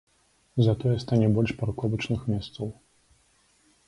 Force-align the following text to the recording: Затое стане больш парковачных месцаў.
Затое 0.67 0.95
стане 1.03 1.27
больш 1.35 1.51
парковачных 1.59 2.23
месцаў. 2.31 2.73